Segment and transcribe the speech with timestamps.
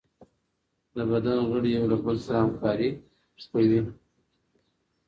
[0.95, 2.89] د بدن غړي یو له بل سره همکاري
[3.51, 3.81] کوي.